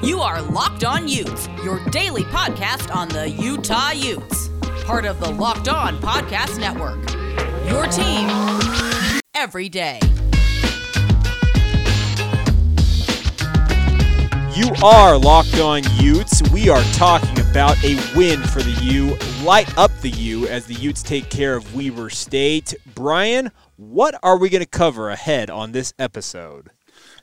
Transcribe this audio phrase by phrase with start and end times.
[0.00, 4.48] You are Locked On Utes, your daily podcast on the Utah Utes.
[4.84, 6.98] Part of the Locked On Podcast Network.
[7.68, 8.28] Your team
[9.34, 9.98] every day.
[14.56, 16.48] You are Locked On Utes.
[16.52, 19.18] We are talking about a win for the U.
[19.44, 22.72] Light up the U as the Utes take care of Weber State.
[22.94, 26.70] Brian, what are we going to cover ahead on this episode?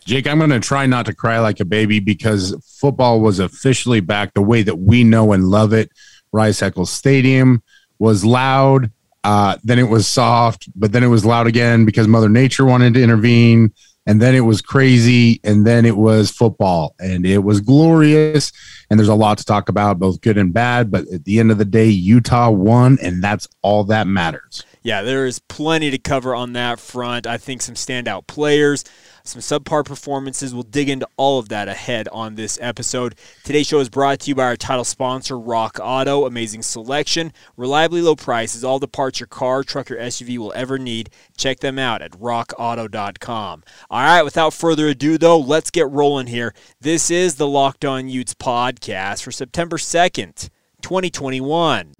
[0.05, 4.01] Jake, I'm going to try not to cry like a baby because football was officially
[4.01, 5.91] back the way that we know and love it.
[6.31, 7.63] Rice Eccles Stadium
[7.97, 8.91] was loud,
[9.23, 12.93] uh, then it was soft, but then it was loud again because Mother Nature wanted
[12.93, 13.73] to intervene
[14.05, 18.51] and then it was crazy and then it was football and it was glorious
[18.89, 21.51] and there's a lot to talk about both good and bad but at the end
[21.51, 25.97] of the day utah won and that's all that matters yeah there is plenty to
[25.97, 28.83] cover on that front i think some standout players
[29.27, 30.53] some subpar performances.
[30.53, 33.15] We'll dig into all of that ahead on this episode.
[33.43, 36.25] Today's show is brought to you by our title sponsor, Rock Auto.
[36.25, 40.77] Amazing selection, reliably low prices, all the parts your car, truck, or SUV will ever
[40.77, 41.09] need.
[41.35, 43.63] Check them out at rockauto.com.
[43.89, 46.53] All right, without further ado, though, let's get rolling here.
[46.79, 50.49] This is the Locked On Utes podcast for September 2nd,
[50.81, 51.94] 2021.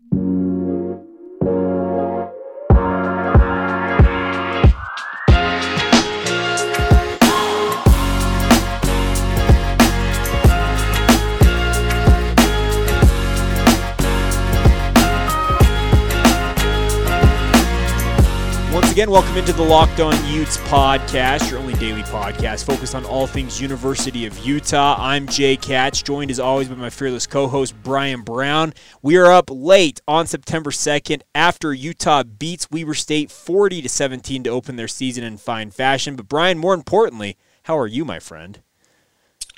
[18.96, 23.28] Again, welcome into the Locked On Utes podcast, your only daily podcast focused on all
[23.28, 24.96] things University of Utah.
[24.98, 28.74] I'm Jay Katz, joined as always by my fearless co host, Brian Brown.
[29.02, 34.44] We are up late on September 2nd after Utah beats Weber State 40 to 17
[34.44, 36.16] to open their season in fine fashion.
[36.16, 38.62] But, Brian, more importantly, how are you, my friend?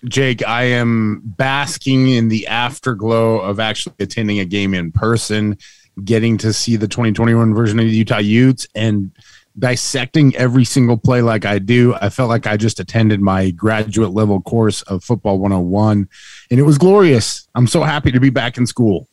[0.05, 5.59] Jake, I am basking in the afterglow of actually attending a game in person
[6.03, 9.11] getting to see the 2021 version of the Utah Utes and
[9.59, 11.95] dissecting every single play like I do.
[11.95, 16.07] I felt like I just attended my graduate level course of Football 101,
[16.51, 17.47] and it was glorious.
[17.55, 19.07] I'm so happy to be back in school.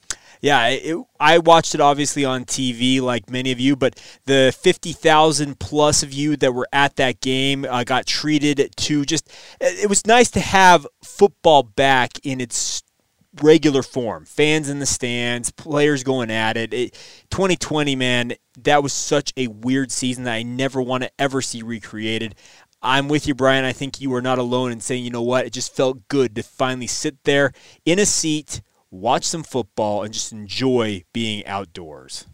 [0.45, 5.59] Yeah, it, I watched it obviously on TV, like many of you, but the 50,000
[5.59, 9.31] plus of you that were at that game uh, got treated to just.
[9.59, 12.83] It was nice to have football back in its
[13.43, 16.73] regular form, fans in the stands, players going at it.
[16.73, 16.93] it.
[17.31, 21.63] 2020, man, that was such a weird season that I never want to ever see
[21.63, 22.35] recreated.
[22.83, 23.65] I'm with you, Brian.
[23.65, 26.37] I think you are not alone in saying, you know what, it just felt good
[26.37, 27.53] to finally sit there
[27.87, 32.27] in a seat, watch some football, and just enjoy being outdoors.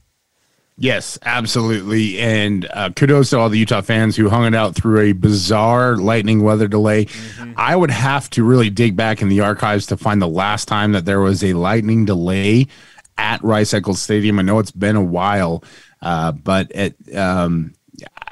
[0.82, 2.18] Yes, absolutely.
[2.18, 5.98] And uh, kudos to all the Utah fans who hung it out through a bizarre
[5.98, 7.04] lightning weather delay.
[7.04, 7.52] Mm-hmm.
[7.58, 10.92] I would have to really dig back in the archives to find the last time
[10.92, 12.66] that there was a lightning delay
[13.18, 14.38] at Rice Eccles Stadium.
[14.38, 15.62] I know it's been a while,
[16.00, 17.74] uh, but it, um,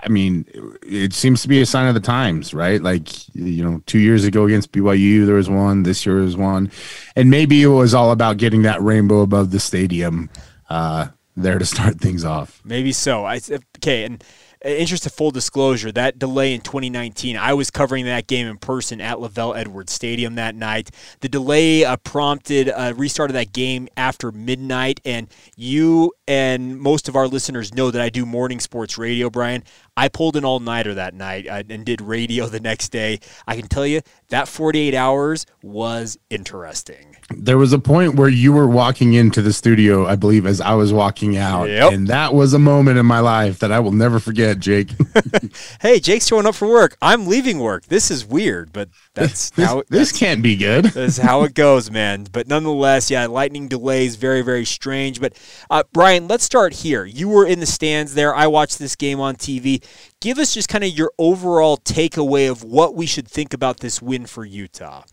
[0.02, 0.46] I mean,
[0.82, 2.80] it seems to be a sign of the times, right?
[2.80, 5.82] Like, you know, two years ago against BYU, there was one.
[5.82, 6.70] This year was one.
[7.14, 10.30] And maybe it was all about getting that rainbow above the stadium.
[10.70, 11.08] Uh,
[11.42, 12.60] there to start things off.
[12.64, 13.24] Maybe so.
[13.24, 13.40] I
[13.78, 14.22] okay, and
[14.64, 19.00] interest of full disclosure, that delay in 2019, I was covering that game in person
[19.00, 20.90] at LaVell Edwards Stadium that night.
[21.20, 27.08] The delay uh, prompted a restart of that game after midnight, and you and most
[27.08, 29.62] of our listeners know that I do morning sports radio, Brian.
[29.98, 33.18] I pulled an all nighter that night uh, and did radio the next day.
[33.48, 37.16] I can tell you that 48 hours was interesting.
[37.30, 40.74] There was a point where you were walking into the studio, I believe, as I
[40.74, 41.68] was walking out.
[41.68, 41.92] Yep.
[41.92, 44.92] And that was a moment in my life that I will never forget, Jake.
[45.82, 46.96] hey, Jake's showing up for work.
[47.02, 47.86] I'm leaving work.
[47.86, 50.84] This is weird, but that's this, how it, this can't be good.
[50.98, 52.26] That's how it goes, man.
[52.30, 55.20] But nonetheless, yeah, lightning delays, very, very strange.
[55.20, 55.34] But
[55.70, 57.04] uh, Brian, let's start here.
[57.04, 58.34] You were in the stands there.
[58.34, 59.84] I watched this game on TV.
[60.20, 64.02] Give us just kind of your overall takeaway of what we should think about this
[64.02, 65.04] win for Utah.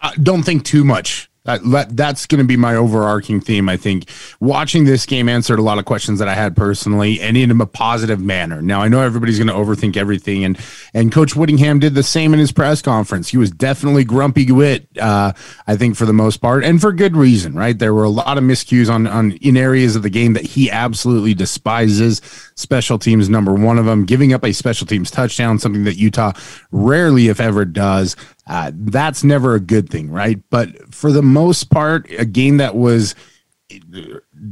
[0.00, 1.30] Uh, don't think too much.
[1.46, 3.68] That, that's going to be my overarching theme.
[3.68, 4.08] I think
[4.40, 7.66] watching this game answered a lot of questions that I had personally, and in a
[7.66, 8.62] positive manner.
[8.62, 10.58] Now I know everybody's going to overthink everything, and
[10.94, 13.28] and Coach Whittingham did the same in his press conference.
[13.28, 15.34] He was definitely grumpy wit, uh,
[15.66, 17.54] I think, for the most part, and for good reason.
[17.54, 20.44] Right, there were a lot of miscues on on in areas of the game that
[20.44, 22.22] he absolutely despises.
[22.54, 26.32] Special teams, number one of them, giving up a special teams touchdown, something that Utah
[26.70, 28.16] rarely, if ever, does.
[28.46, 30.38] Uh, that's never a good thing, right?
[30.50, 33.14] But for the most part, a game that was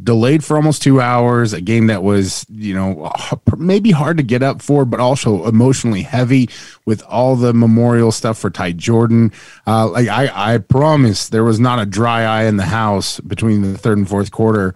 [0.03, 3.11] delayed for almost two hours, a game that was, you know,
[3.57, 6.49] maybe hard to get up for, but also emotionally heavy
[6.87, 9.33] with all the memorial stuff for Ty Jordan.
[9.67, 13.63] Uh, like I, I promise there was not a dry eye in the house between
[13.63, 14.75] the third and fourth quarter.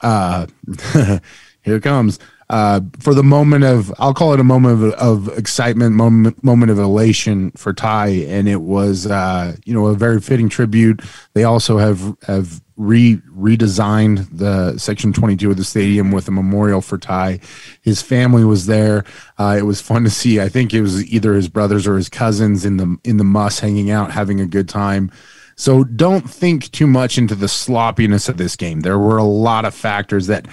[0.00, 0.46] Uh,
[1.62, 2.18] here comes
[2.50, 6.70] uh, for the moment of I'll call it a moment of, of excitement, moment moment
[6.70, 11.02] of elation for Ty, and it was uh, you know a very fitting tribute.
[11.32, 16.80] They also have have re redesigned the section 22 of the stadium with a memorial
[16.80, 17.40] for Ty.
[17.82, 19.04] His family was there.
[19.38, 20.40] Uh, it was fun to see.
[20.40, 23.60] I think it was either his brothers or his cousins in the in the MUSS
[23.60, 25.10] hanging out, having a good time.
[25.56, 28.80] So don't think too much into the sloppiness of this game.
[28.80, 30.46] There were a lot of factors that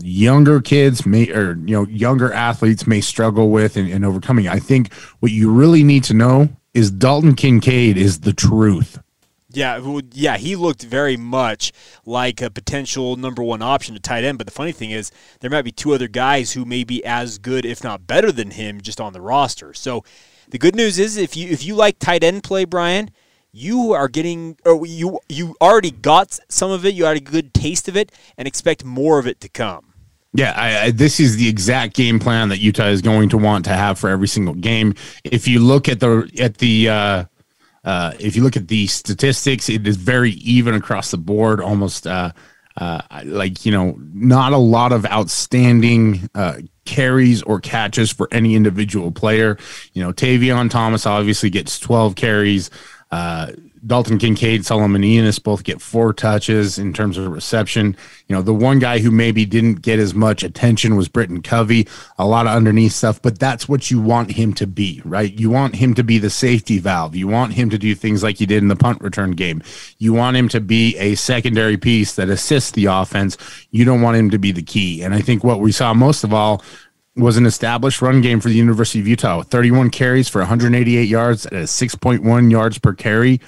[0.00, 4.48] younger kids may or you know younger athletes may struggle with and, and overcoming.
[4.48, 8.98] I think what you really need to know is Dalton Kincaid is the truth.
[9.54, 11.72] Yeah, yeah, he looked very much
[12.06, 14.38] like a potential number one option to tight end.
[14.38, 17.36] But the funny thing is, there might be two other guys who may be as
[17.36, 19.74] good, if not better than him, just on the roster.
[19.74, 20.04] So
[20.48, 23.10] the good news is, if you if you like tight end play, Brian,
[23.52, 27.52] you are getting or you you already got some of it you had a good
[27.52, 29.92] taste of it and expect more of it to come
[30.34, 33.66] yeah, I, I, this is the exact game plan that Utah is going to want
[33.66, 34.94] to have for every single game.
[35.24, 37.24] If you look at the at the uh,
[37.84, 41.60] uh, if you look at the statistics, it is very even across the board.
[41.60, 42.32] Almost uh,
[42.78, 48.54] uh like you know, not a lot of outstanding uh, carries or catches for any
[48.54, 49.58] individual player.
[49.92, 52.70] You know, Tavion Thomas obviously gets twelve carries.
[53.12, 53.52] Uh,
[53.84, 57.96] Dalton Kincaid, Solomon Enis both get four touches in terms of reception.
[58.28, 61.88] You know, the one guy who maybe didn't get as much attention was Britton Covey,
[62.16, 65.32] a lot of underneath stuff, but that's what you want him to be, right?
[65.38, 67.16] You want him to be the safety valve.
[67.16, 69.62] You want him to do things like he did in the punt return game.
[69.98, 73.36] You want him to be a secondary piece that assists the offense.
[73.72, 75.02] You don't want him to be the key.
[75.02, 76.62] And I think what we saw most of all
[77.16, 79.38] was an established run game for the University of Utah.
[79.38, 83.40] with 31 carries for 188 yards at a 6.1 yards per carry.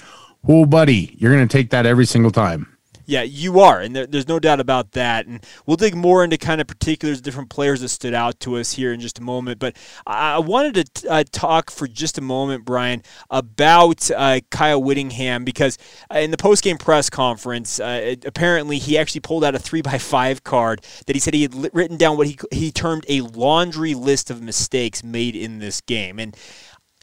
[0.47, 2.74] Oh, buddy, you're going to take that every single time.
[3.05, 5.27] Yeah, you are, and there, there's no doubt about that.
[5.27, 8.73] And we'll dig more into kind of particulars, different players that stood out to us
[8.73, 9.59] here in just a moment.
[9.59, 15.45] But I wanted to uh, talk for just a moment, Brian, about uh, Kyle Whittingham
[15.45, 15.77] because
[16.13, 19.97] uh, in the post-game press conference, uh, apparently he actually pulled out a three by
[19.97, 23.93] five card that he said he had written down what he he termed a laundry
[23.93, 26.35] list of mistakes made in this game, and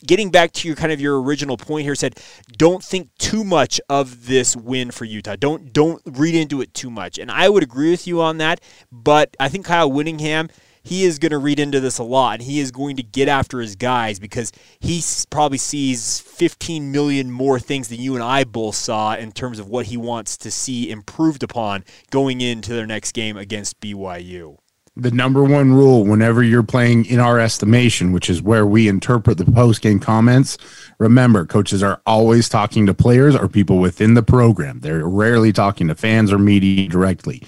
[0.07, 2.19] getting back to your kind of your original point here said
[2.57, 5.37] don't think too much of this win for Utah.
[5.37, 7.19] Don't don't read into it too much.
[7.19, 8.61] And I would agree with you on that,
[8.91, 10.49] but I think Kyle Whittingham
[10.85, 13.29] he is going to read into this a lot and he is going to get
[13.29, 18.45] after his guys because he probably sees 15 million more things than you and I
[18.45, 22.87] both saw in terms of what he wants to see improved upon going into their
[22.87, 24.59] next game against BYU
[24.95, 29.39] the number one rule whenever you're playing in our estimation, which is where we interpret
[29.39, 30.59] the post game comments.
[30.99, 34.81] Remember, coaches are always talking to players or people within the program.
[34.81, 37.43] They're rarely talking to fans or media directly.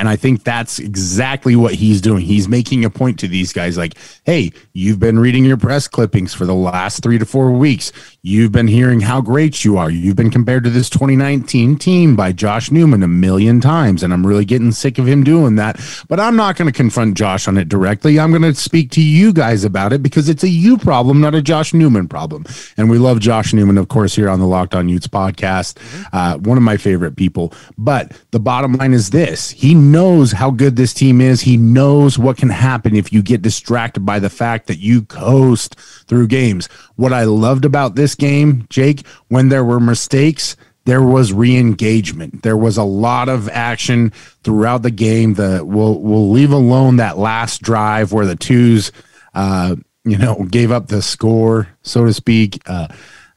[0.00, 2.22] And I think that's exactly what he's doing.
[2.22, 6.32] He's making a point to these guys like, hey, you've been reading your press clippings
[6.32, 7.92] for the last three to four weeks.
[8.22, 9.90] You've been hearing how great you are.
[9.90, 14.02] You've been compared to this 2019 team by Josh Newman a million times.
[14.02, 15.78] And I'm really getting sick of him doing that.
[16.08, 18.18] But I'm not going to confront Josh on it directly.
[18.18, 21.34] I'm going to speak to you guys about it because it's a you problem, not
[21.34, 22.46] a Josh Newman problem.
[22.78, 25.74] And we love Josh Newman, of course, here on the Locked On Utes podcast.
[25.74, 26.16] Mm-hmm.
[26.16, 27.52] Uh, one of my favorite people.
[27.76, 31.40] But the bottom line is this he knows how good this team is.
[31.40, 35.74] He knows what can happen if you get distracted by the fact that you coast
[36.06, 36.66] through games.
[36.96, 42.42] What I loved about this game, Jake, when there were mistakes, there was re-engagement.
[42.42, 44.10] There was a lot of action
[44.42, 45.34] throughout the game.
[45.34, 48.90] The we'll we'll leave alone that last drive where the twos
[49.34, 52.62] uh, you know gave up the score, so to speak.
[52.66, 52.88] Uh,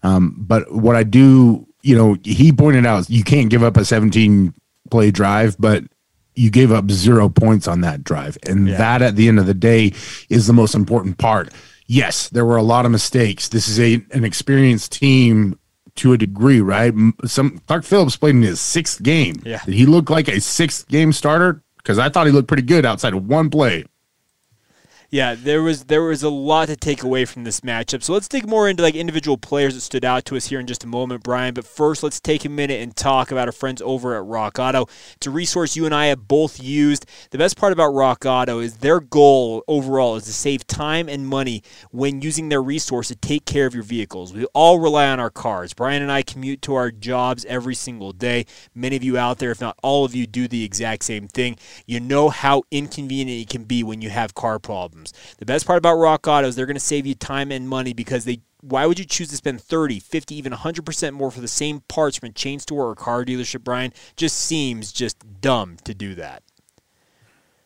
[0.03, 3.86] um, but what I do, you know, he pointed out you can't give up a
[3.86, 4.53] 17
[4.89, 5.83] play drive, but
[6.35, 8.37] you gave up zero points on that drive.
[8.47, 8.77] And yeah.
[8.77, 9.93] that at the end of the day
[10.29, 11.49] is the most important part.
[11.87, 13.49] Yes, there were a lot of mistakes.
[13.49, 15.59] This is a an experienced team
[15.95, 16.93] to a degree, right?
[17.25, 19.35] Some Clark Phillips played in his sixth game.
[19.45, 19.61] Yeah.
[19.65, 21.61] Did he look like a sixth game starter?
[21.77, 23.85] Because I thought he looked pretty good outside of one play.
[25.13, 28.01] Yeah, there was there was a lot to take away from this matchup.
[28.01, 30.65] So let's dig more into like individual players that stood out to us here in
[30.65, 31.53] just a moment, Brian.
[31.53, 34.88] But first, let's take a minute and talk about our friends over at Rock Auto.
[35.15, 37.05] It's a resource you and I have both used.
[37.29, 41.27] The best part about Rock Auto is their goal overall is to save time and
[41.27, 44.34] money when using their resource to take care of your vehicles.
[44.34, 45.75] We all rely on our cars.
[45.75, 48.48] Brian and I commute to our jobs every single day.
[48.74, 51.60] Many of you out there, if not all of you, do the exact same thing.
[51.86, 55.02] You know how inconvenient it can be when you have car problems
[55.38, 57.93] The best part about Rock Auto is they're going to save you time and money
[57.93, 61.50] because they why would you choose to spend 30, 50, even 100% more for the
[61.50, 63.91] same parts from a chain store or car dealership, Brian?
[64.15, 66.43] Just seems just dumb to do that.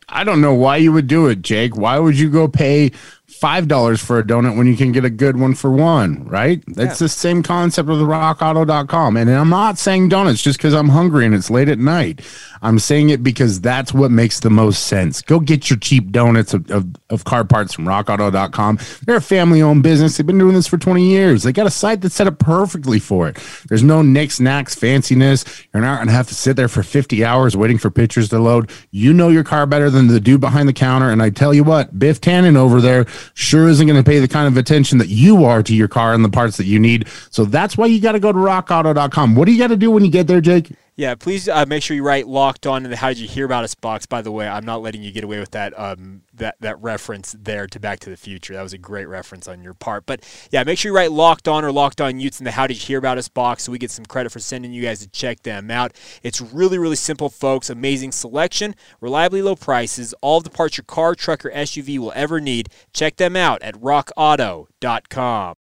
[0.10, 1.75] I don't know why you would do it, Jake.
[1.75, 2.94] Why would you go pay
[3.27, 6.63] five dollars for a donut when you can get a good one for one, right?
[6.67, 7.05] That's yeah.
[7.05, 9.17] the same concept with rockauto.com.
[9.17, 12.22] And I'm not saying donuts just because I'm hungry and it's late at night.
[12.62, 15.22] I'm saying it because that's what makes the most sense.
[15.22, 18.79] Go get your cheap donuts of, of, of car parts from rockauto.com.
[19.05, 20.17] They're a family owned business.
[20.17, 21.43] They've been doing this for 20 years.
[21.43, 23.38] They got a site that's set up perfectly for it.
[23.67, 25.65] There's no nicks, knacks, fanciness.
[25.74, 28.39] You're not going to have to sit there for 50 hours waiting for pictures to
[28.39, 28.72] load.
[28.91, 31.10] You know your car better than the dude behind the counter.
[31.10, 34.27] And I tell you what, Biff Tannen over there sure isn't going to pay the
[34.27, 37.07] kind of attention that you are to your car and the parts that you need.
[37.29, 39.36] So that's why you got to go to rockauto.com.
[39.36, 40.71] What do you got to do when you get there, Jake?
[40.98, 43.46] Yeah, please uh, make sure you write "locked on" in the "How did you hear
[43.46, 44.08] about us?" box.
[44.08, 47.36] By the way, I'm not letting you get away with that um, that that reference
[47.39, 48.56] there to Back to the Future.
[48.56, 50.08] That was a great reference on your part.
[50.08, 52.66] But yeah, make sure you write "locked on" or "locked on Utes" in the "How
[52.66, 55.00] did you hear about us?" box, so we get some credit for sending you guys
[55.01, 55.94] to check them out.
[56.24, 57.70] It's really really simple, folks.
[57.70, 62.13] Amazing selection, reliably low prices, all of the parts your car, truck, or SUV will
[62.16, 62.70] ever need.
[62.92, 65.56] Check them out at RockAuto.com.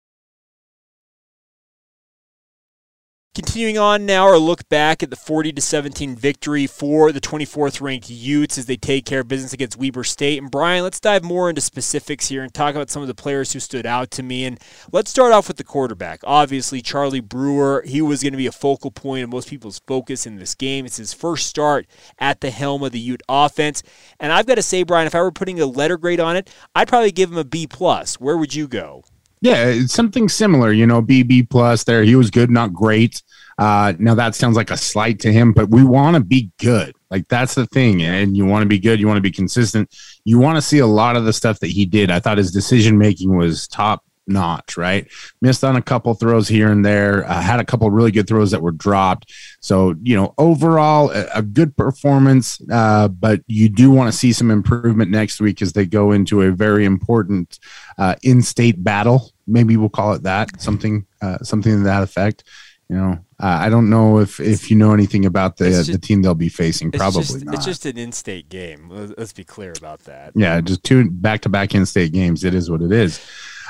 [3.36, 7.82] Continuing on now, our look back at the 40 to 17 victory for the 24th
[7.82, 10.40] ranked Utes as they take care of business against Weber State.
[10.40, 13.52] And Brian, let's dive more into specifics here and talk about some of the players
[13.52, 14.46] who stood out to me.
[14.46, 14.58] And
[14.90, 16.20] let's start off with the quarterback.
[16.24, 20.24] Obviously, Charlie Brewer, he was going to be a focal point of most people's focus
[20.24, 20.86] in this game.
[20.86, 21.86] It's his first start
[22.18, 23.82] at the helm of the Ute offense.
[24.18, 26.48] And I've got to say, Brian, if I were putting a letter grade on it,
[26.74, 28.18] I'd probably give him a B plus.
[28.18, 29.04] Where would you go?
[29.46, 32.02] Yeah, it's something similar, you know, BB plus there.
[32.02, 33.22] He was good, not great.
[33.56, 36.96] Uh, now that sounds like a slight to him, but we want to be good.
[37.12, 38.02] Like that's the thing.
[38.02, 38.98] And you want to be good.
[38.98, 39.94] You want to be consistent.
[40.24, 42.10] You want to see a lot of the stuff that he did.
[42.10, 45.06] I thought his decision making was top notch, right?
[45.40, 48.50] Missed on a couple throws here and there, uh, had a couple really good throws
[48.50, 49.32] that were dropped.
[49.60, 54.32] So, you know, overall, a, a good performance, uh, but you do want to see
[54.32, 57.60] some improvement next week as they go into a very important
[57.96, 59.30] uh, in state battle.
[59.46, 62.44] Maybe we'll call it that, something, uh, something to that effect.
[62.88, 65.98] You know, uh, I don't know if if you know anything about the just, the
[65.98, 66.92] team they'll be facing.
[66.92, 67.54] Probably it's just, not.
[67.56, 68.88] It's just an in-state game.
[69.18, 70.32] Let's be clear about that.
[70.36, 72.44] Yeah, just two back-to-back in-state games.
[72.44, 73.20] It is what it is.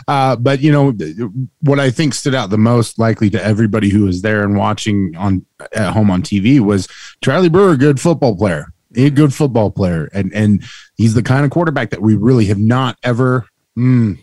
[0.06, 0.92] Uh, but you know
[1.62, 5.16] what I think stood out the most, likely to everybody who was there and watching
[5.16, 6.86] on at home on TV, was
[7.22, 10.62] Charlie Brewer, good football player, a good football player, and and
[10.96, 13.46] he's the kind of quarterback that we really have not ever.
[13.78, 14.22] Mm,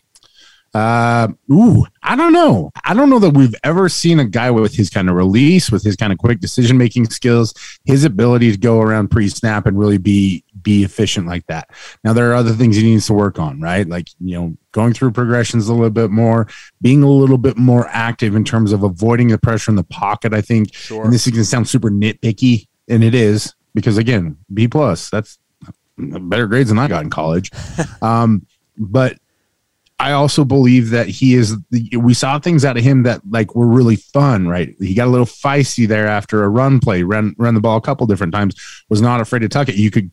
[0.74, 2.72] uh, ooh, I don't know.
[2.84, 5.84] I don't know that we've ever seen a guy with his kind of release, with
[5.84, 7.54] his kind of quick decision making skills,
[7.86, 11.70] his ability to go around pre snap and really be be efficient like that.
[12.04, 13.88] Now there are other things he needs to work on, right?
[13.88, 16.48] Like you know, going through progressions a little bit more,
[16.82, 20.34] being a little bit more active in terms of avoiding the pressure in the pocket.
[20.34, 21.04] I think, sure.
[21.04, 25.12] and this is going to sound super nitpicky, and it is because again, B plus.
[25.12, 25.38] That's
[25.98, 27.52] better grades than I got in college.
[28.02, 28.46] Um,
[28.78, 29.18] but
[30.04, 31.56] I also believe that he is.
[31.98, 34.50] We saw things out of him that like were really fun.
[34.50, 37.78] Right, he got a little feisty there after a run play, run run the ball
[37.78, 38.54] a couple different times.
[38.90, 39.76] Was not afraid to tuck it.
[39.76, 40.12] You could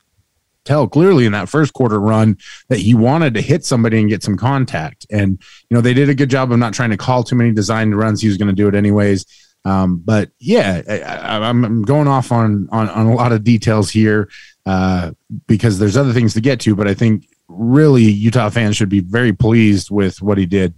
[0.64, 4.22] tell clearly in that first quarter run that he wanted to hit somebody and get
[4.22, 5.06] some contact.
[5.10, 7.50] And you know they did a good job of not trying to call too many
[7.50, 8.22] designed runs.
[8.22, 9.26] He was going to do it anyways.
[9.64, 14.30] Um, but yeah, I, am going off on, on on a lot of details here
[14.66, 15.10] uh,
[15.48, 16.76] because there's other things to get to.
[16.76, 20.74] But I think really Utah fans should be very pleased with what he did.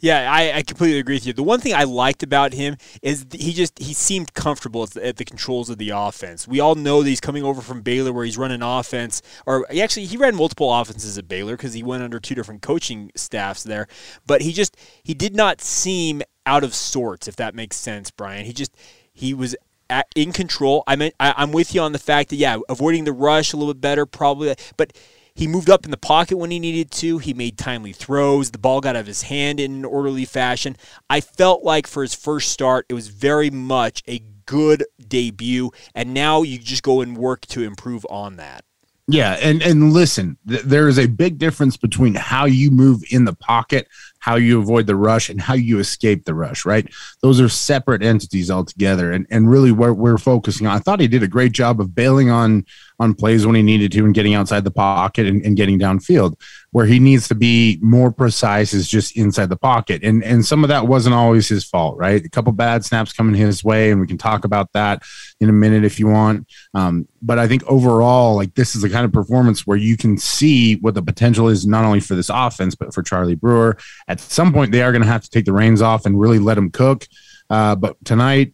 [0.00, 1.32] Yeah, I, I, completely agree with you.
[1.32, 5.06] The one thing I liked about him is he just he seemed comfortable at the,
[5.06, 6.46] at the, controls of the offense.
[6.46, 9.80] We all know that he's coming over from Baylor, where he's running offense, or he
[9.80, 13.62] actually he ran multiple offenses at Baylor because he went under two different coaching staffs
[13.62, 13.86] there.
[14.26, 18.44] But he just he did not seem out of sorts, if that makes sense, Brian.
[18.44, 18.76] He just
[19.10, 19.56] he was
[19.88, 20.84] at, in control.
[20.86, 23.56] I mean, I, I'm with you on the fact that yeah, avoiding the rush a
[23.56, 24.92] little bit better, probably, but
[25.34, 27.18] he moved up in the pocket when he needed to.
[27.18, 28.50] He made timely throws.
[28.50, 30.76] The ball got out of his hand in an orderly fashion.
[31.10, 36.14] I felt like for his first start, it was very much a good debut, and
[36.14, 38.64] now you just go and work to improve on that.
[39.06, 43.26] Yeah, and and listen, th- there is a big difference between how you move in
[43.26, 43.86] the pocket,
[44.18, 46.64] how you avoid the rush, and how you escape the rush.
[46.64, 46.88] Right?
[47.20, 49.12] Those are separate entities altogether.
[49.12, 51.94] And and really, where we're focusing on, I thought he did a great job of
[51.94, 52.64] bailing on
[53.00, 56.40] on plays when he needed to and getting outside the pocket and, and getting downfield.
[56.70, 60.64] Where he needs to be more precise is just inside the pocket, and and some
[60.64, 61.96] of that wasn't always his fault.
[61.96, 62.24] Right?
[62.24, 65.02] A couple bad snaps coming his way, and we can talk about that
[65.40, 66.48] in a minute if you want.
[66.74, 70.18] Um, but I think overall, like this is the kind of performance where you can
[70.18, 73.76] see what the potential is not only for this offense but for Charlie Brewer.
[74.08, 76.38] At some point, they are going to have to take the reins off and really
[76.38, 77.06] let him cook.
[77.50, 78.52] Uh, but tonight,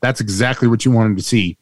[0.00, 1.58] that's exactly what you wanted to see.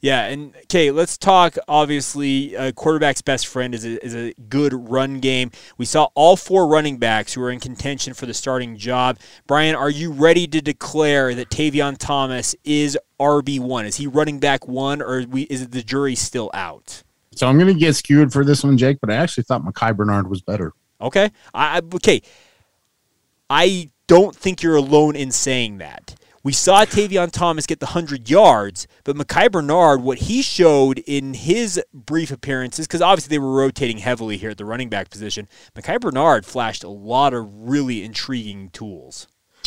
[0.00, 1.56] Yeah, and okay, let's talk.
[1.66, 5.50] Obviously, a quarterback's best friend is a, is a good run game.
[5.76, 9.18] We saw all four running backs who are in contention for the starting job.
[9.48, 13.86] Brian, are you ready to declare that Tavion Thomas is RB one?
[13.86, 17.02] Is he running back one, or we, is the jury still out?
[17.34, 19.94] So I'm going to get skewed for this one, Jake, but I actually thought Micah
[19.94, 20.74] Bernard was better.
[21.00, 22.22] Okay, I okay.
[23.50, 26.17] I don't think you're alone in saying that.
[26.48, 31.34] We saw Tavion Thomas get the 100 yards, but Micah Bernard, what he showed in
[31.34, 35.46] his brief appearances, because obviously they were rotating heavily here at the running back position,
[35.76, 39.26] Micah Bernard flashed a lot of really intriguing tools.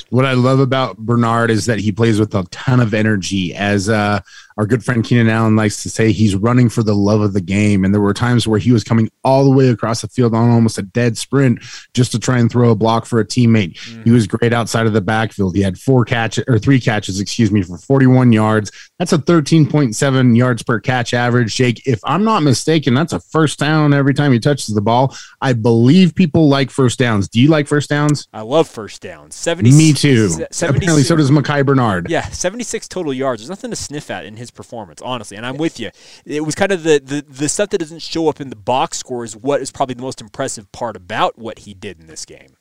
[0.09, 3.53] What I love about Bernard is that he plays with a ton of energy.
[3.53, 4.21] As uh,
[4.57, 7.41] our good friend Keenan Allen likes to say, he's running for the love of the
[7.41, 7.83] game.
[7.83, 10.49] And there were times where he was coming all the way across the field on
[10.49, 13.77] almost a dead sprint just to try and throw a block for a teammate.
[13.77, 14.03] Mm.
[14.03, 15.55] He was great outside of the backfield.
[15.55, 18.71] He had four catches or three catches, excuse me, for 41 yards.
[18.99, 21.55] That's a 13.7 yards per catch average.
[21.55, 25.15] Jake, if I'm not mistaken, that's a first down every time he touches the ball.
[25.41, 27.27] I believe people like first downs.
[27.27, 28.27] Do you like first downs?
[28.33, 29.35] I love first downs.
[29.35, 30.29] 70, Me too.
[30.61, 32.09] Apparently, so does Micah Bernard.
[32.09, 33.41] Yeah, 76 total yards.
[33.41, 35.37] There's nothing to sniff at in his performance, honestly.
[35.37, 35.91] And I'm with you.
[36.25, 38.97] It was kind of the, the, the stuff that doesn't show up in the box
[38.97, 42.25] score is what is probably the most impressive part about what he did in this
[42.25, 42.55] game.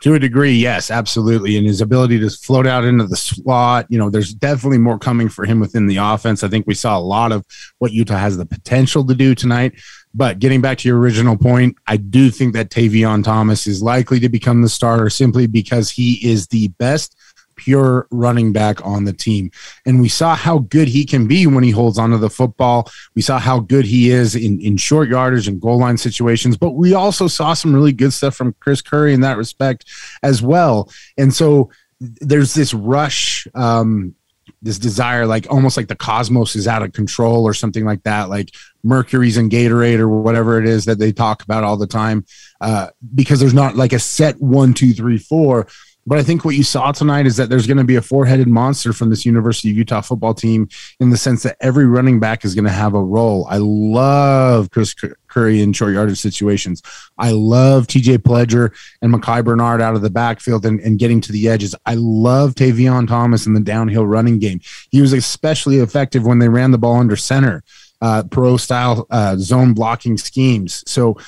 [0.00, 1.56] To a degree, yes, absolutely.
[1.56, 5.28] And his ability to float out into the slot, you know, there's definitely more coming
[5.28, 6.42] for him within the offense.
[6.42, 7.44] I think we saw a lot of
[7.78, 9.74] what Utah has the potential to do tonight.
[10.12, 14.18] But getting back to your original point, I do think that Tavion Thomas is likely
[14.20, 17.16] to become the starter simply because he is the best
[17.60, 19.50] pure running back on the team.
[19.84, 22.90] And we saw how good he can be when he holds onto the football.
[23.14, 26.70] We saw how good he is in, in short yardage and goal line situations, but
[26.70, 29.84] we also saw some really good stuff from Chris Curry in that respect
[30.22, 30.90] as well.
[31.18, 34.14] And so there's this rush, um,
[34.62, 38.28] this desire, like almost like the cosmos is out of control or something like that,
[38.28, 38.50] like
[38.82, 42.24] Mercury's and Gatorade or whatever it is that they talk about all the time,
[42.60, 45.66] uh, because there's not like a set one, two, three, four
[46.10, 48.26] but I think what you saw tonight is that there's going to be a four
[48.26, 50.68] headed monster from this University of Utah football team
[50.98, 53.46] in the sense that every running back is going to have a role.
[53.48, 54.92] I love Chris
[55.28, 56.82] Curry in short yardage situations.
[57.16, 61.30] I love TJ Pledger and Micah Bernard out of the backfield and, and getting to
[61.30, 61.76] the edges.
[61.86, 64.60] I love Tavion Thomas in the downhill running game.
[64.90, 67.62] He was especially effective when they ran the ball under center,
[68.00, 70.82] uh, pro style uh, zone blocking schemes.
[70.90, 71.18] So,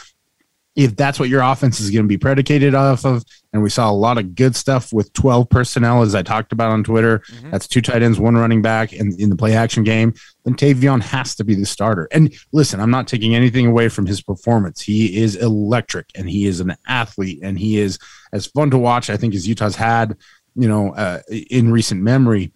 [0.74, 3.24] if that's what your offense is going to be predicated off of.
[3.52, 6.70] And we saw a lot of good stuff with 12 personnel, as I talked about
[6.70, 7.18] on Twitter.
[7.18, 7.50] Mm-hmm.
[7.50, 10.14] That's two tight ends, one running back in, in the play action game.
[10.44, 12.08] Then Tavion has to be the starter.
[12.10, 14.80] And listen, I'm not taking anything away from his performance.
[14.80, 17.98] He is electric and he is an athlete and he is
[18.32, 20.16] as fun to watch, I think, as Utah's had,
[20.54, 22.52] you know, uh, in recent memory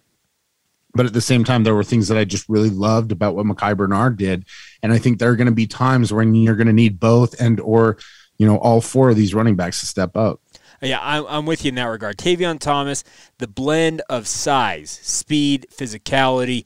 [0.97, 3.45] but at the same time, there were things that I just really loved about what
[3.45, 4.45] Micah Bernard did.
[4.83, 7.39] And I think there are going to be times when you're going to need both
[7.39, 7.97] and or,
[8.37, 10.41] you know, all four of these running backs to step up.
[10.81, 12.17] Yeah, I'm, I'm with you in that regard.
[12.17, 13.03] Tavion Thomas,
[13.37, 16.65] the blend of size, speed, physicality.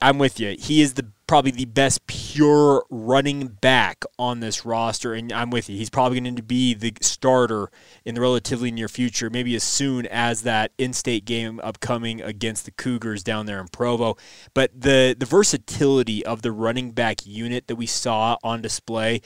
[0.00, 0.56] I'm with you.
[0.58, 5.68] He is the probably the best pure running back on this roster, and I'm with
[5.68, 5.76] you.
[5.76, 7.70] He's probably going to be the starter
[8.04, 12.70] in the relatively near future, maybe as soon as that in-state game upcoming against the
[12.70, 14.16] Cougars down there in Provo.
[14.52, 19.20] But the the versatility of the running back unit that we saw on display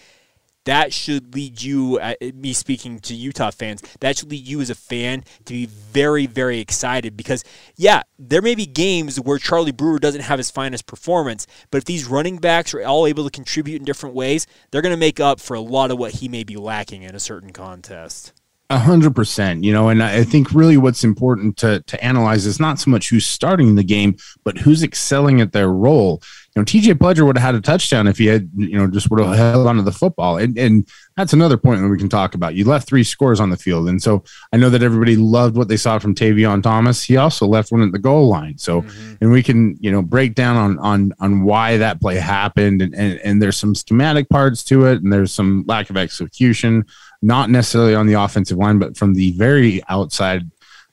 [0.69, 4.69] that should lead you, uh, me speaking to Utah fans, that should lead you as
[4.69, 7.43] a fan to be very, very excited because,
[7.77, 11.87] yeah, there may be games where Charlie Brewer doesn't have his finest performance, but if
[11.87, 15.19] these running backs are all able to contribute in different ways, they're going to make
[15.19, 18.38] up for a lot of what he may be lacking in a certain contest.
[18.71, 22.61] A hundred percent, you know, and I think really what's important to to analyze is
[22.61, 26.21] not so much who's starting the game, but who's excelling at their role.
[26.55, 29.11] You know, TJ Pledger would have had a touchdown if he had, you know, just
[29.11, 30.39] would have held onto the football.
[30.39, 32.57] And, and that's another point that we can talk about.
[32.57, 33.89] You left three scores on the field.
[33.89, 37.03] And so I know that everybody loved what they saw from Tavion Thomas.
[37.03, 38.59] He also left one at the goal line.
[38.59, 39.15] So, mm-hmm.
[39.21, 42.83] and we can, you know, break down on, on, on why that play happened.
[42.83, 45.03] And, and, and there's some schematic parts to it.
[45.03, 46.87] And there's some lack of execution,
[47.21, 50.43] not necessarily on the offensive line, but from the very outside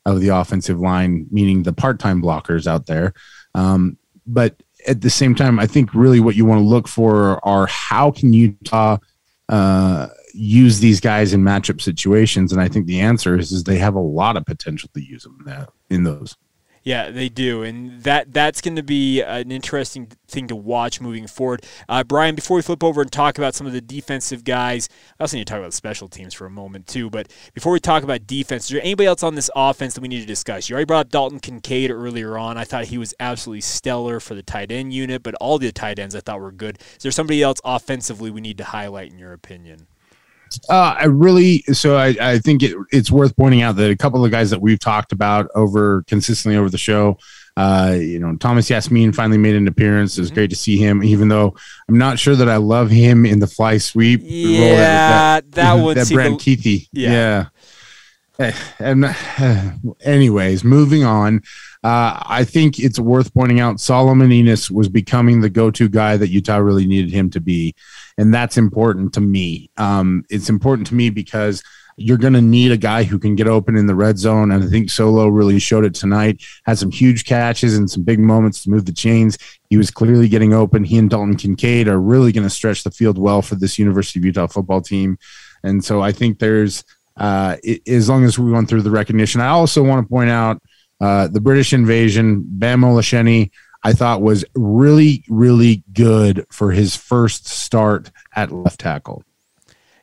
[0.05, 3.13] of the offensive line, meaning the part-time blockers out there.
[3.53, 7.45] Um, but at the same time, I think really what you want to look for
[7.45, 8.97] are how can Utah
[9.49, 13.77] uh, use these guys in matchup situations, and I think the answer is is they
[13.77, 16.35] have a lot of potential to use them in, that, in those.
[16.85, 21.25] Yeah, they do, and that that's going to be an interesting thing to watch moving
[21.25, 21.65] forward.
[21.89, 24.87] Uh, Brian, before we flip over and talk about some of the defensive guys,
[25.19, 27.09] I also need to talk about special teams for a moment too.
[27.09, 30.07] But before we talk about defense, is there anybody else on this offense that we
[30.07, 30.69] need to discuss?
[30.69, 32.55] You already brought up Dalton Kincaid earlier on.
[32.55, 35.97] I thought he was absolutely stellar for the tight end unit, but all the tight
[35.97, 36.77] ends I thought were good.
[36.97, 39.87] Is there somebody else offensively we need to highlight in your opinion?
[40.69, 44.23] Uh, I really so I, I think it, it's worth pointing out that a couple
[44.23, 47.17] of the guys that we've talked about over consistently over the show.
[47.57, 50.17] Uh, you know, Thomas Yassmin finally made an appearance.
[50.17, 50.35] It was mm-hmm.
[50.35, 51.55] great to see him, even though
[51.87, 54.21] I'm not sure that I love him in the fly sweep.
[54.23, 55.75] Yeah, that, that.
[55.95, 56.87] That Brant the, Kuithe.
[56.91, 57.11] Yeah.
[57.11, 57.45] yeah.
[58.37, 61.41] Eh, and, uh, anyways, moving on.
[61.83, 66.29] Uh, I think it's worth pointing out Solomon Enis was becoming the go-to guy that
[66.29, 67.75] Utah really needed him to be
[68.17, 69.69] and that's important to me.
[69.77, 71.63] Um, it's important to me because
[71.97, 74.51] you're going to need a guy who can get open in the red zone.
[74.51, 76.43] And I think Solo really showed it tonight.
[76.65, 79.37] Had some huge catches and some big moments to move the chains.
[79.69, 80.83] He was clearly getting open.
[80.83, 84.19] He and Dalton Kincaid are really going to stretch the field well for this University
[84.19, 85.17] of Utah football team.
[85.63, 86.83] And so I think there's,
[87.15, 90.29] uh, it, as long as we went through the recognition, I also want to point
[90.29, 90.61] out
[90.99, 93.51] uh, the British invasion, Bam Olaseni
[93.85, 99.23] I thought was really, really good for his first start at left tackle.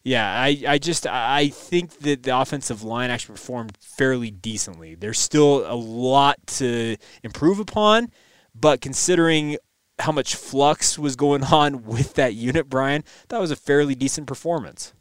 [0.05, 4.95] Yeah, I, I just I think that the offensive line actually performed fairly decently.
[4.95, 8.13] There's still a lot to improve upon,
[8.55, 9.57] but considering
[9.99, 14.29] how much flux was going on with that unit, Brian, that was a fairly decent
[14.29, 14.93] performance.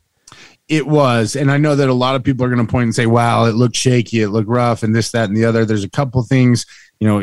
[0.67, 2.95] It was, and I know that a lot of people are going to point and
[2.95, 5.83] say, "Wow, it looked shaky, it looked rough, and this, that, and the other." There's
[5.83, 6.65] a couple things,
[6.99, 7.19] you know,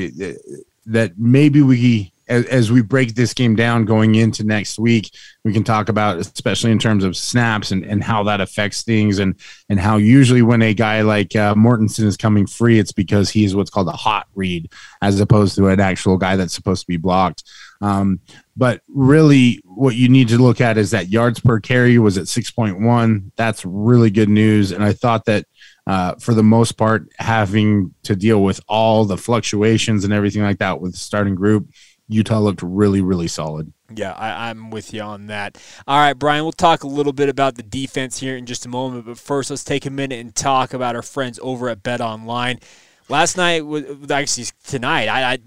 [0.88, 5.10] that maybe we as, we break this game down going into next week,
[5.44, 9.18] we can talk about, especially in terms of snaps and, and how that affects things,
[9.18, 9.34] and
[9.68, 13.54] and how usually when a guy like uh, Mortensen is coming free, it's because he's
[13.54, 14.70] what's called a hot read,
[15.00, 17.44] as opposed to an actual guy that's supposed to be blocked.
[17.80, 18.20] Um,
[18.56, 22.28] but really, what you need to look at is that yards per carry was at
[22.28, 23.32] six point one.
[23.36, 25.46] That's really good news, and I thought that
[25.88, 30.58] uh, for the most part, having to deal with all the fluctuations and everything like
[30.58, 31.70] that with the starting group,
[32.08, 33.72] Utah looked really, really solid.
[33.94, 35.56] Yeah, I, am with you on that.
[35.86, 38.68] All right, Brian, we'll talk a little bit about the defense here in just a
[38.68, 39.06] moment.
[39.06, 42.60] But first, let's take a minute and talk about our friends over at Bet Online.
[43.08, 43.62] Last night,
[44.10, 45.38] actually tonight, I, I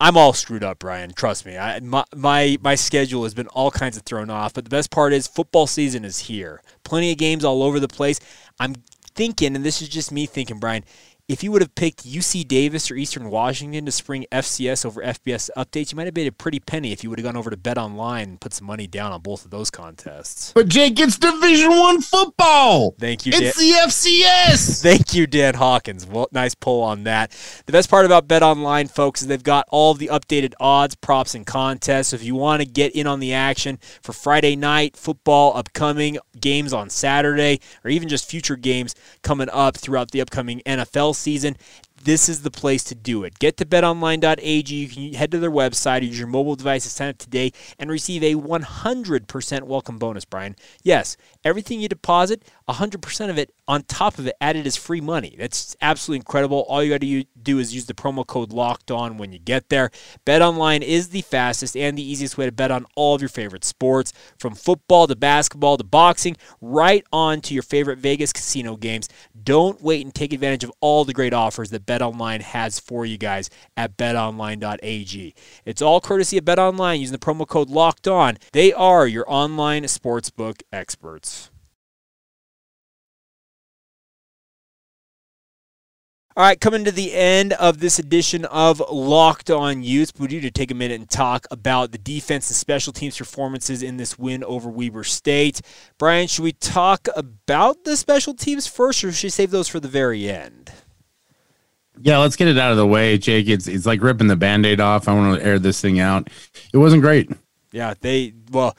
[0.00, 1.12] I'm all screwed up, Brian.
[1.12, 1.58] Trust me.
[1.58, 4.54] I, my, my my schedule has been all kinds of thrown off.
[4.54, 6.62] But the best part is football season is here.
[6.82, 8.18] Plenty of games all over the place.
[8.58, 8.76] I'm
[9.14, 10.84] thinking, and this is just me thinking, Brian,
[11.32, 15.48] if you would have picked UC Davis or Eastern Washington to spring FCS over FBS
[15.56, 17.56] updates, you might have made a pretty penny if you would have gone over to
[17.56, 20.52] Bet Online and put some money down on both of those contests.
[20.52, 22.94] But Jake, it's Division One football.
[22.98, 23.32] Thank you.
[23.34, 23.66] It's Dan.
[23.66, 24.82] the FCS.
[24.82, 26.06] Thank you, Dan Hawkins.
[26.06, 27.30] Well, nice pull on that.
[27.64, 31.34] The best part about Bet Online, folks, is they've got all the updated odds, props,
[31.34, 32.08] and contests.
[32.08, 36.18] So if you want to get in on the action for Friday night football, upcoming
[36.38, 41.56] games on Saturday, or even just future games coming up throughout the upcoming NFL season
[42.04, 43.38] this is the place to do it.
[43.38, 44.74] Get to betonline.ag.
[44.74, 47.90] You can head to their website, use your mobile device to sign up today, and
[47.90, 50.56] receive a 100% welcome bonus, Brian.
[50.82, 55.36] Yes, everything you deposit, 100% of it on top of it added as free money.
[55.38, 56.60] That's absolutely incredible.
[56.68, 59.68] All you got to do is use the promo code locked on when you get
[59.68, 59.90] there.
[60.26, 63.64] BetOnline is the fastest and the easiest way to bet on all of your favorite
[63.64, 69.08] sports, from football to basketball to boxing, right on to your favorite Vegas casino games.
[69.42, 73.18] Don't wait and take advantage of all the great offers that BetOnline has for you
[73.18, 75.34] guys at betonline.ag.
[75.64, 78.38] It's all courtesy of BetOnline using the promo code locked on.
[78.52, 81.50] They are your online sportsbook experts.
[86.34, 90.40] All right, coming to the end of this edition of Locked On Utes, we need
[90.40, 94.18] to take a minute and talk about the defense and special teams performances in this
[94.18, 95.60] win over Weber State.
[95.98, 99.78] Brian, should we talk about the special teams first, or should we save those for
[99.78, 100.72] the very end?
[102.00, 103.48] Yeah, let's get it out of the way, Jake.
[103.48, 105.08] It's it's like ripping the band-aid off.
[105.08, 106.28] I want to air this thing out.
[106.72, 107.30] It wasn't great.
[107.70, 108.76] Yeah, they well,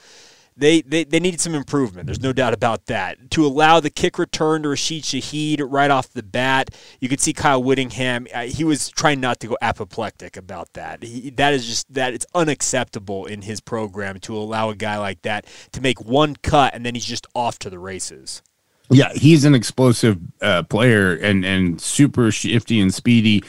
[0.56, 2.06] they, they they needed some improvement.
[2.06, 3.32] There's no doubt about that.
[3.32, 7.34] To allow the kick return to Rashid Shaheed right off the bat, you could see
[7.34, 8.28] Kyle Whittingham.
[8.34, 11.04] Uh, he was trying not to go apoplectic about that.
[11.04, 15.21] He, that is just that it's unacceptable in his program to allow a guy like
[15.23, 18.41] that to make one cut and then he's just off to the races.
[18.89, 23.43] Yeah, he's an explosive uh, player and and super shifty and speedy,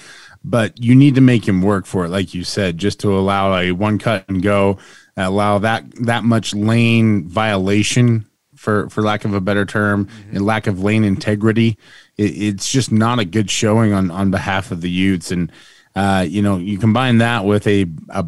[0.45, 3.57] but you need to make him work for it, like you said, just to allow
[3.57, 4.79] a one cut and go,
[5.17, 10.37] allow that that much lane violation for for lack of a better term, mm-hmm.
[10.37, 11.77] and lack of lane integrity.
[12.17, 15.51] It, it's just not a good showing on on behalf of the Utes, and
[15.95, 18.27] uh, you know you combine that with a a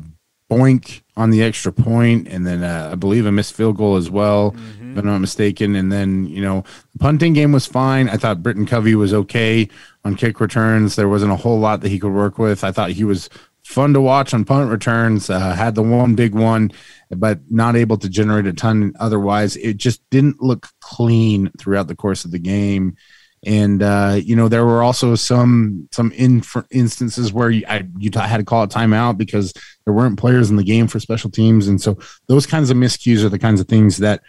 [0.51, 4.11] boink on the extra point, and then uh, I believe a missed field goal as
[4.11, 4.75] well, mm-hmm.
[4.98, 5.76] If I'm not mistaken.
[5.76, 8.09] And then you know, the punting game was fine.
[8.09, 9.68] I thought Britton Covey was okay
[10.04, 10.96] on kick returns.
[10.96, 12.64] There wasn't a whole lot that he could work with.
[12.64, 13.28] I thought he was
[13.64, 15.28] fun to watch on punt returns.
[15.28, 16.70] Uh, had the one big one,
[17.11, 18.92] but not able to generate a ton.
[19.00, 22.96] Otherwise, it just didn't look clean throughout the course of the game
[23.46, 28.26] and uh, you know there were also some some in instances where you, I, Utah
[28.26, 29.52] had to call a timeout because
[29.85, 33.24] there weren't players in the game for special teams, and so those kinds of miscues
[33.24, 34.22] are the kinds of things that,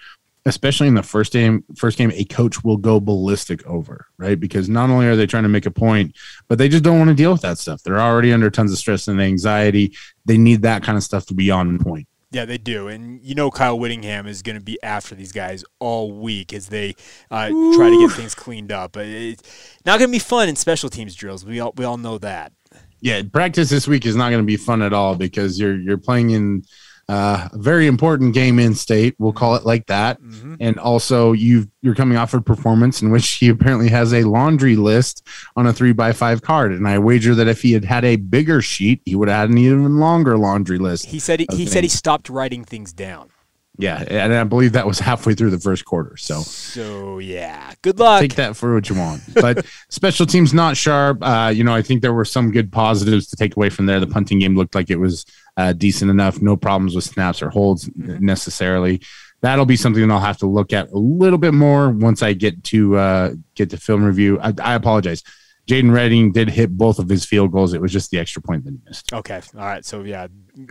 [0.48, 4.40] especially in the first game, first game, a coach will go ballistic over, right?
[4.40, 6.16] Because not only are they trying to make a point,
[6.48, 7.84] but they just don't want to deal with that stuff.
[7.84, 9.94] They're already under tons of stress and anxiety.
[10.26, 12.08] They need that kind of stuff to be on point.
[12.32, 15.64] Yeah, they do, and you know Kyle Whittingham is going to be after these guys
[15.80, 16.94] all week as they
[17.32, 18.94] uh, try to get things cleaned up.
[18.94, 21.46] But it's not going to be fun in special teams drills.
[21.46, 22.52] We all we all know that.
[23.00, 25.98] Yeah, practice this week is not going to be fun at all because you're you're
[25.98, 26.64] playing in
[27.10, 29.16] uh, a very important game in state.
[29.18, 30.22] We'll call it like that.
[30.22, 30.56] Mm-hmm.
[30.60, 34.76] And also, you you're coming off a performance in which he apparently has a laundry
[34.76, 36.74] list on a three by five card.
[36.74, 39.50] And I wager that if he had had a bigger sheet, he would have had
[39.50, 41.06] an even longer laundry list.
[41.06, 43.30] He said he, he said he stopped writing things down.
[43.80, 46.18] Yeah, and I believe that was halfway through the first quarter.
[46.18, 48.22] So, so yeah, good luck.
[48.22, 49.22] Take that for what you want.
[49.36, 51.20] But special teams not sharp.
[51.22, 54.00] Uh, you know, I think there were some good positives to take away from there.
[54.00, 55.26] The punting game looked like it was
[55.58, 56.42] uh, decent enough.
[56.42, 58.26] No problems with snaps or holds mm-hmm.
[58.26, 59.02] necessarily.
[59.42, 62.64] That'll be something I'll have to look at a little bit more once I get
[62.66, 64.40] to uh, get to film review.
[64.40, 65.22] I, I apologize.
[65.68, 67.74] Jadon Redding did hit both of his field goals.
[67.74, 69.14] It was just the extra point that he missed.
[69.14, 69.42] Okay.
[69.56, 69.84] All right.
[69.84, 70.28] So, yeah,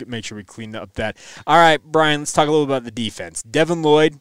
[0.07, 1.17] make sure we clean up that.
[1.47, 3.43] All right, Brian, let's talk a little about the defense.
[3.43, 4.21] Devin Lloyd,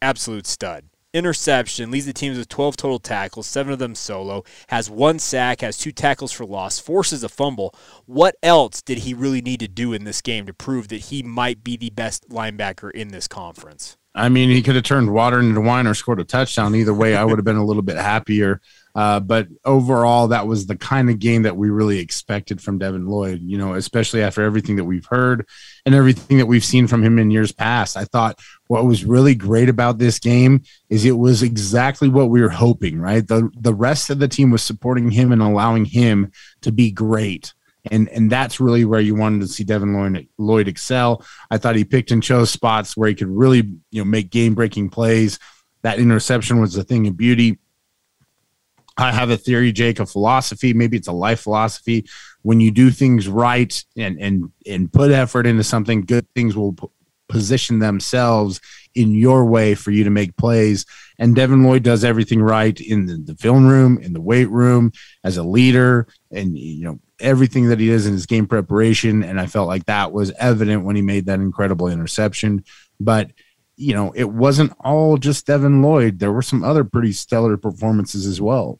[0.00, 0.84] absolute stud
[1.14, 5.60] interception, leads the teams with 12 total tackles, seven of them solo, has one sack,
[5.60, 7.74] has two tackles for loss, forces a fumble.
[8.04, 11.22] What else did he really need to do in this game to prove that he
[11.22, 13.96] might be the best linebacker in this conference?
[14.16, 16.74] I mean, he could have turned water into wine or scored a touchdown.
[16.74, 18.60] Either way, I would have been a little bit happier.
[18.94, 23.06] Uh, but overall, that was the kind of game that we really expected from Devin
[23.06, 25.46] Lloyd, you know, especially after everything that we've heard
[25.84, 27.96] and everything that we've seen from him in years past.
[27.96, 32.40] I thought what was really great about this game is it was exactly what we
[32.40, 33.26] were hoping, right?
[33.26, 36.30] The, the rest of the team was supporting him and allowing him
[36.60, 37.52] to be great.
[37.90, 41.22] And, and that's really where you wanted to see Devin Lloyd, Lloyd excel.
[41.50, 44.54] I thought he picked and chose spots where he could really, you know, make game
[44.54, 45.38] breaking plays.
[45.82, 47.58] That interception was a thing of beauty
[48.96, 50.72] I have a theory, Jake, a philosophy.
[50.72, 52.06] Maybe it's a life philosophy.
[52.42, 56.74] When you do things right and and and put effort into something, good things will
[56.74, 56.86] p-
[57.28, 58.60] position themselves
[58.94, 60.86] in your way for you to make plays.
[61.18, 64.92] And Devin Lloyd does everything right in the, the film room, in the weight room,
[65.24, 69.24] as a leader, and you know everything that he does in his game preparation.
[69.24, 72.64] And I felt like that was evident when he made that incredible interception.
[73.00, 73.30] But
[73.76, 76.20] you know, it wasn't all just Devin Lloyd.
[76.20, 78.78] There were some other pretty stellar performances as well.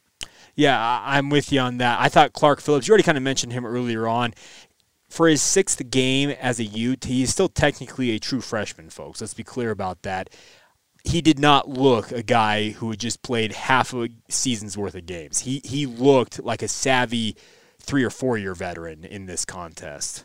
[0.55, 2.01] Yeah, I'm with you on that.
[2.01, 4.35] I thought Clark Phillips, you already kind of mentioned him earlier on.
[5.09, 9.21] For his sixth game as a Ute, he's still technically a true freshman, folks.
[9.21, 10.31] Let's be clear about that.
[11.05, 15.07] He did not look a guy who had just played half a season's worth of
[15.07, 15.41] games.
[15.41, 17.37] He he looked like a savvy
[17.79, 20.25] three or four year veteran in this contest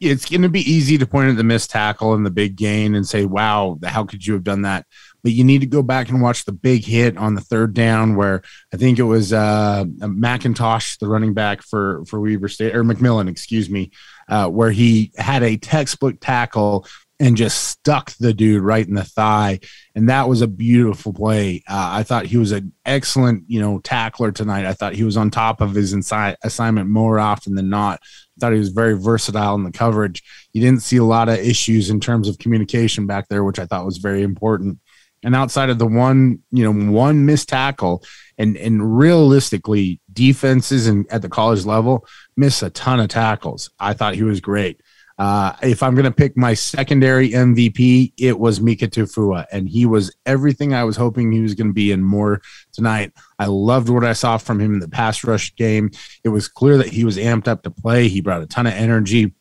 [0.00, 2.94] it's going to be easy to point at the missed tackle and the big gain
[2.94, 4.86] and say, wow, how could you have done that?
[5.24, 8.14] But you need to go back and watch the big hit on the third down
[8.14, 12.84] where I think it was uh, McIntosh, the running back for for Weber State or
[12.84, 13.90] McMillan, excuse me,
[14.28, 16.86] uh, where he had a textbook tackle
[17.20, 19.60] and just stuck the dude right in the thigh,
[19.94, 21.62] and that was a beautiful play.
[21.66, 24.66] Uh, I thought he was an excellent, you know, tackler tonight.
[24.66, 28.00] I thought he was on top of his inside assignment more often than not.
[28.02, 30.22] I thought he was very versatile in the coverage.
[30.52, 33.66] You didn't see a lot of issues in terms of communication back there, which I
[33.66, 34.80] thought was very important.
[35.24, 38.04] And outside of the one, you know, one missed tackle,
[38.38, 42.06] and and realistically, defenses and at the college level
[42.36, 43.70] miss a ton of tackles.
[43.80, 44.80] I thought he was great.
[45.16, 49.86] Uh, if I'm going to pick my secondary MVP, it was Mika Tafua, and he
[49.86, 53.12] was everything I was hoping he was going to be and more tonight.
[53.38, 55.92] I loved what I saw from him in the pass rush game.
[56.24, 58.08] It was clear that he was amped up to play.
[58.08, 59.34] He brought a ton of energy,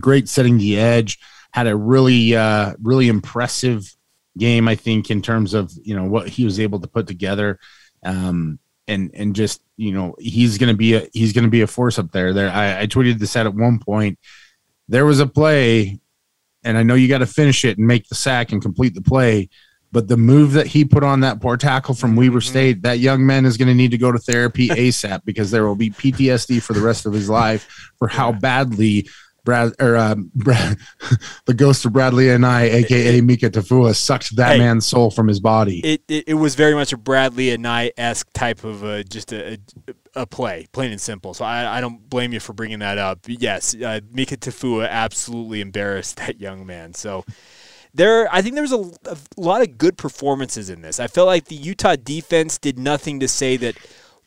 [0.00, 1.18] great setting the edge,
[1.52, 3.94] had a really, uh, really impressive
[4.38, 7.58] game, I think, in terms of you know what he was able to put together.
[8.04, 11.98] Um, and and just you know he's gonna be a he's gonna be a force
[11.98, 12.32] up there.
[12.32, 14.18] There, I, I tweeted this out at one point
[14.88, 16.00] there was a play,
[16.64, 19.02] and I know you got to finish it and make the sack and complete the
[19.02, 19.48] play.
[19.90, 22.48] But the move that he put on that poor tackle from Weber mm-hmm.
[22.48, 25.66] State, that young man is going to need to go to therapy ASAP because there
[25.66, 27.66] will be PTSD for the rest of his life
[27.98, 29.08] for how badly
[29.48, 30.76] Brad or uh, Brad,
[31.46, 35.40] the ghost of Bradlee Anae, aka Mika Tafua, sucked that hey, man's soul from his
[35.40, 35.80] body.
[35.80, 39.58] It, it, it was very much a Bradlee Anae esque type of uh, just a,
[40.14, 41.32] a, play, plain and simple.
[41.32, 43.20] So I, I don't blame you for bringing that up.
[43.26, 46.92] Yes, uh, Mika Tafua absolutely embarrassed that young man.
[46.92, 47.24] So
[47.94, 51.00] there I think there was a, a, lot of good performances in this.
[51.00, 53.76] I felt like the Utah defense did nothing to say that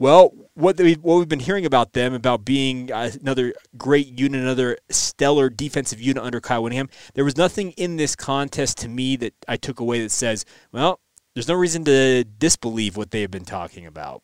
[0.02, 4.42] well, what we what we've been hearing about them about being uh, another great unit,
[4.42, 6.90] another stellar defensive unit under Kyle Whittingham.
[7.14, 11.00] There was nothing in this contest to me that I took away that says, well,
[11.36, 14.24] there's no reason to disbelieve what they have been talking about.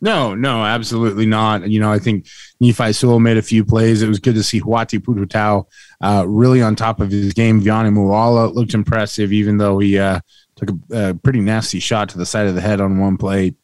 [0.00, 1.68] No, no, absolutely not.
[1.68, 2.28] You know, I think
[2.60, 4.02] Nephi Sewell made a few plays.
[4.02, 5.64] It was good to see Hauati Pututau
[6.00, 7.60] uh, really on top of his game.
[7.60, 10.20] Viane Moala looked impressive, even though he uh,
[10.54, 13.54] took a, a, pretty nasty shot to the side of the head on one play.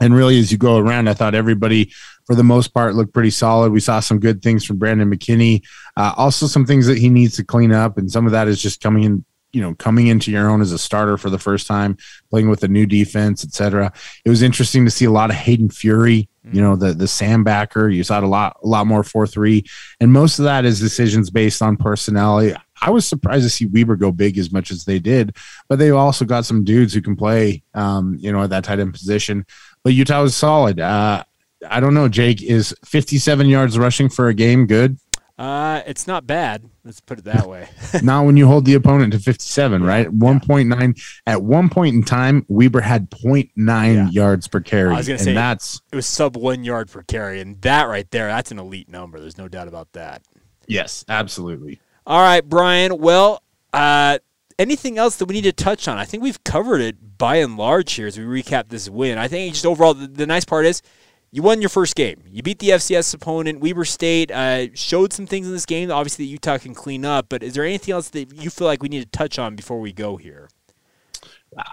[0.00, 1.92] And really, as you go around, I thought everybody,
[2.26, 3.70] for the most part, looked pretty solid.
[3.72, 5.62] We saw some good things from Brandon McKinney.
[5.96, 8.60] Uh, also, some things that he needs to clean up, and some of that is
[8.60, 11.68] just coming in, you know, coming into your own as a starter for the first
[11.68, 11.96] time,
[12.28, 13.92] playing with a new defense, etc.
[14.24, 16.28] It was interesting to see a lot of Hayden Fury.
[16.52, 17.88] You know, the the Sam backer.
[17.88, 19.64] You saw a lot, a lot more four three,
[20.00, 22.54] and most of that is decisions based on personality.
[22.82, 25.36] I was surprised to see Weber go big as much as they did,
[25.70, 28.80] but they also got some dudes who can play, um, you know, at that tight
[28.80, 29.46] end position
[29.84, 30.80] but Utah was solid.
[30.80, 31.22] Uh,
[31.68, 32.42] I don't know, Jake.
[32.42, 34.98] Is 57 yards rushing for a game good?
[35.36, 36.68] Uh, it's not bad.
[36.84, 37.68] Let's put it that way.
[38.02, 40.08] not when you hold the opponent to 57, right?
[40.08, 40.80] 1.9.
[40.96, 41.32] Yeah.
[41.32, 44.08] At one point in time, Weber had 0.9 yeah.
[44.10, 44.94] yards per carry.
[44.94, 47.84] I was going to say that's it was sub one yard per carry, and that
[47.84, 49.18] right there, that's an elite number.
[49.18, 50.22] There's no doubt about that.
[50.66, 51.80] Yes, absolutely.
[52.06, 52.98] All right, Brian.
[52.98, 53.42] Well,
[53.72, 54.18] uh,
[54.58, 55.98] anything else that we need to touch on?
[55.98, 59.18] I think we've covered it by and large here as we recap this win.
[59.18, 60.82] I think just overall, the, the nice part is
[61.30, 62.22] you won your first game.
[62.30, 63.60] You beat the FCS opponent.
[63.60, 67.26] Weber State uh, showed some things in this game, obviously, that Utah can clean up.
[67.28, 69.80] But is there anything else that you feel like we need to touch on before
[69.80, 70.48] we go here?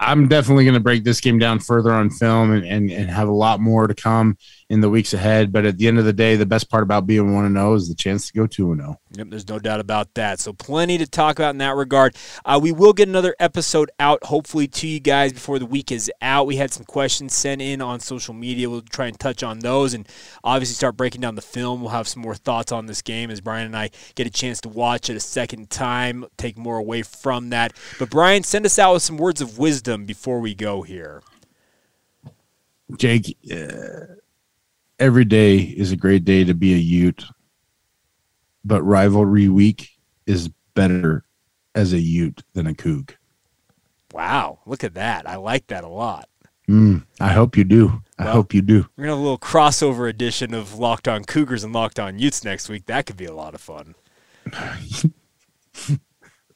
[0.00, 3.28] I'm definitely going to break this game down further on film and, and, and have
[3.28, 4.36] a lot more to come
[4.72, 5.52] in the weeks ahead.
[5.52, 7.88] But at the end of the day, the best part about being 1 0 is
[7.88, 8.98] the chance to go 2 0.
[9.12, 10.40] Yep, there's no doubt about that.
[10.40, 12.16] So, plenty to talk about in that regard.
[12.42, 16.10] Uh, we will get another episode out, hopefully, to you guys before the week is
[16.22, 16.46] out.
[16.46, 18.70] We had some questions sent in on social media.
[18.70, 20.08] We'll try and touch on those and
[20.42, 21.82] obviously start breaking down the film.
[21.82, 24.62] We'll have some more thoughts on this game as Brian and I get a chance
[24.62, 27.74] to watch it a second time, take more away from that.
[27.98, 31.22] But, Brian, send us out with some words of wisdom before we go here.
[32.96, 34.21] Jake, uh,
[34.98, 37.24] every day is a great day to be a Ute,
[38.64, 39.90] but rivalry week
[40.26, 41.24] is better
[41.74, 43.10] as a Ute than a Coug.
[44.12, 45.28] Wow, look at that.
[45.28, 46.28] I like that a lot.
[46.68, 48.02] Mm, I hope you do.
[48.18, 48.86] I well, hope you do.
[48.96, 52.44] We're gonna have a little crossover edition of Locked On Cougars and Locked On Utes
[52.44, 52.86] next week.
[52.86, 53.94] That could be a lot of fun.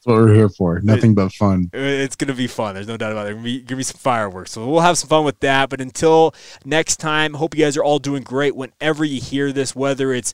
[0.06, 0.80] what we're here for.
[0.80, 1.68] Nothing but fun.
[1.72, 2.74] It's going to be fun.
[2.74, 3.34] There's no doubt about it.
[3.34, 4.52] Give me, give me some fireworks.
[4.52, 5.68] So we'll have some fun with that.
[5.68, 9.74] But until next time, hope you guys are all doing great whenever you hear this,
[9.74, 10.32] whether it's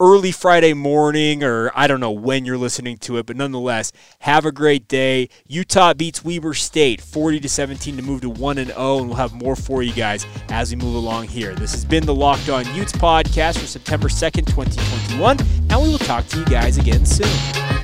[0.00, 4.44] early Friday morning or I don't know when you're listening to it, but nonetheless, have
[4.44, 5.28] a great day.
[5.46, 9.16] Utah beats Weber State 40 to 17 to move to 1 and 0 and we'll
[9.16, 11.54] have more for you guys as we move along here.
[11.54, 15.38] This has been the Locked On Utes podcast for September 2nd, 2021,
[15.70, 17.83] and we will talk to you guys again soon.